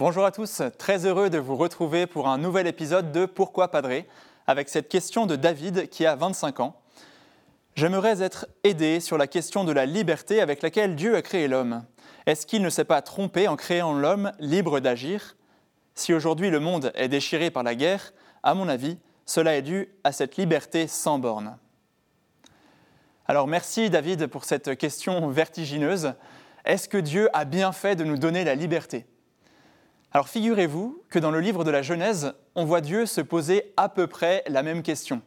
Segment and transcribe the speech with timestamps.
[0.00, 4.08] Bonjour à tous, très heureux de vous retrouver pour un nouvel épisode de Pourquoi Padré
[4.46, 6.80] avec cette question de David qui a 25 ans.
[7.74, 11.84] J'aimerais être aidé sur la question de la liberté avec laquelle Dieu a créé l'homme.
[12.24, 15.36] Est-ce qu'il ne s'est pas trompé en créant l'homme libre d'agir?
[15.94, 18.96] Si aujourd'hui le monde est déchiré par la guerre, à mon avis,
[19.26, 21.58] cela est dû à cette liberté sans bornes.
[23.26, 26.14] Alors merci David pour cette question vertigineuse.
[26.64, 29.04] Est-ce que Dieu a bien fait de nous donner la liberté?
[30.12, 33.88] Alors figurez-vous que dans le livre de la Genèse, on voit Dieu se poser à
[33.88, 35.22] peu près la même question.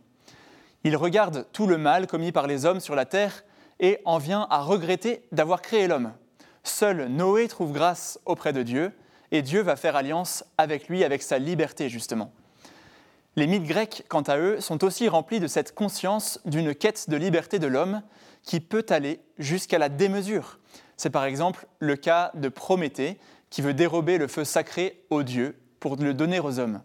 [0.84, 3.46] Il regarde tout le mal commis par les hommes sur la terre
[3.80, 6.12] et en vient à regretter d'avoir créé l'homme.
[6.66, 8.92] Seul Noé trouve grâce auprès de Dieu
[9.32, 12.34] et Dieu va faire alliance avec lui, avec sa liberté justement.
[13.38, 17.16] Les mythes grecs, quant à eux, sont aussi remplis de cette conscience d'une quête de
[17.16, 18.02] liberté de l'homme
[18.44, 20.60] qui peut aller jusqu'à la démesure.
[20.98, 23.18] C'est par exemple le cas de Prométhée
[23.54, 26.82] qui veut dérober le feu sacré aux dieux pour le donner aux hommes.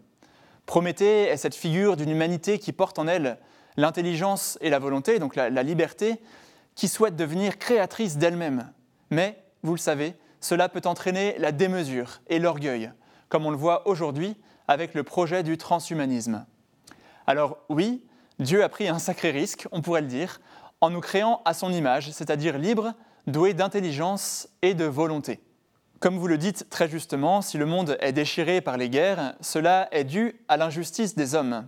[0.67, 3.39] Prométhée est cette figure d'une humanité qui porte en elle
[3.75, 6.21] l'intelligence et la volonté, donc la, liberté,
[6.75, 8.71] qui souhaite devenir créatrice d'elle-même.
[9.09, 12.91] Mais, vous le savez, cela peut entraîner la démesure et l'orgueil,
[13.29, 16.45] comme on le voit aujourd'hui avec le projet du transhumanisme.
[17.25, 18.03] Alors oui,
[18.37, 20.39] Dieu a pris un sacré risque, on pourrait le dire,
[20.81, 22.93] en nous créant à son image, c'est-à-dire libre,
[23.25, 25.39] doué d'intelligence et de volonté.
[25.99, 29.89] Comme vous le dites très justement, si le monde est déchiré par les guerres, cela
[29.91, 31.67] est dû à l'injustice des hommes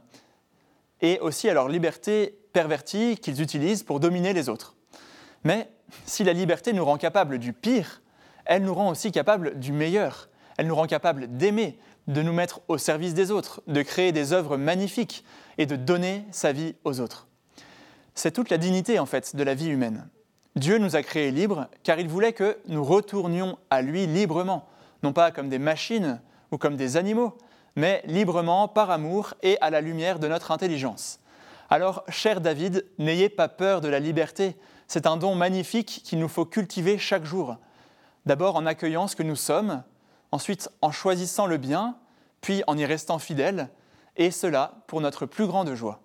[1.02, 4.76] et aussi à leur liberté pervertie qu'ils utilisent pour dominer les autres.
[5.44, 5.70] Mais
[6.06, 8.02] si la liberté nous rend capable du pire,
[8.46, 10.30] elle nous rend aussi capable du meilleur.
[10.58, 14.32] Elle nous rend capable d'aimer, de nous mettre au service des autres, de créer des
[14.32, 15.26] œuvres magnifiques
[15.58, 17.28] et de donner sa vie aux autres.
[18.16, 20.08] C'est toute la dignité en fait de la vie humaine.
[20.56, 24.68] Dieu nous a créés libres car il voulait que nous retournions à lui librement,
[25.04, 26.20] non pas comme des machines
[26.52, 27.38] ou comme des animaux,
[27.76, 31.20] mais librement par amour et à la lumière de notre intelligence.
[31.70, 34.58] Alors, cher David, n'ayez pas peur de la liberté,
[34.88, 37.56] c'est un don magnifique qu'il nous faut cultiver chaque jour.
[38.26, 39.84] D'abord en accueillant ce que nous sommes,
[40.34, 41.96] ensuite en choisissant le bien,
[42.42, 43.70] puis en y restant fidèle,
[44.18, 46.02] et cela pour notre plus grande joie.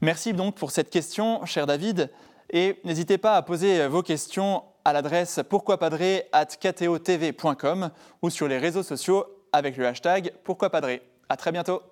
[0.00, 2.10] Merci donc pour cette question, cher David,
[2.52, 7.90] et n'hésitez pas à poser vos questions à l'adresse pourquoipadré.com
[8.20, 11.02] ou sur les réseaux sociaux avec le hashtag pourquoipadré.
[11.28, 11.82] À très bientôt